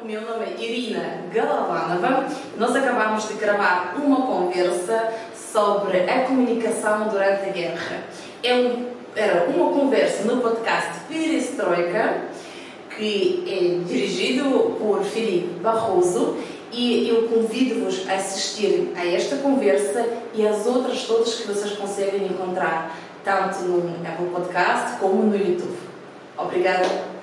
o 0.00 0.04
meu 0.04 0.20
nome 0.20 0.44
é 0.44 0.62
Irina 0.62 1.22
Galavanova. 1.32 2.26
Nós 2.58 2.76
acabamos 2.76 3.28
de 3.28 3.34
gravar 3.34 3.94
uma 3.96 4.26
conversa 4.26 5.12
sobre 5.34 6.00
a 6.00 6.24
comunicação 6.24 7.08
durante 7.08 7.48
a 7.48 7.52
guerra. 7.52 8.02
É 8.42 8.96
era 9.16 9.48
uma 9.48 9.72
conversa 9.72 10.24
no 10.24 10.42
podcast 10.42 11.00
Perestroika, 11.08 12.24
que 12.94 13.44
é 13.48 13.88
dirigido 13.88 14.76
por 14.78 15.02
Filipe 15.02 15.58
Barroso 15.60 16.36
e 16.70 17.08
eu 17.08 17.26
convido-vos 17.26 18.06
a 18.10 18.16
assistir 18.16 18.92
a 18.94 19.06
esta 19.06 19.36
conversa 19.36 20.06
e 20.34 20.46
às 20.46 20.66
outras 20.66 21.04
todas 21.04 21.34
que 21.36 21.46
vocês 21.46 21.72
conseguem 21.78 22.26
encontrar, 22.26 22.94
tanto 23.24 23.60
no 23.60 24.06
Apple 24.06 24.26
Podcast 24.26 24.98
como 24.98 25.22
no 25.22 25.34
YouTube. 25.34 25.78
Obrigada 26.36 27.15